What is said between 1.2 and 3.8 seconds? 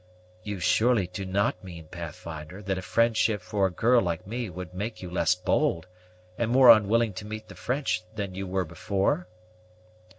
not mean, Pathfinder, that a friendship for a